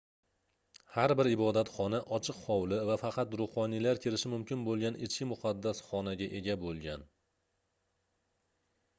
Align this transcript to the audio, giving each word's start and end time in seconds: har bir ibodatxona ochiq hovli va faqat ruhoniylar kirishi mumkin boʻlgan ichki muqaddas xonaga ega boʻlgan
har 0.91 1.11
bir 1.17 1.27
ibodatxona 1.31 1.97
ochiq 2.17 2.39
hovli 2.45 2.79
va 2.89 2.95
faqat 3.01 3.35
ruhoniylar 3.41 4.01
kirishi 4.05 4.31
mumkin 4.33 4.63
boʻlgan 4.69 4.97
ichki 5.09 5.27
muqaddas 5.33 5.81
xonaga 5.89 6.31
ega 6.39 6.55
boʻlgan 6.63 7.05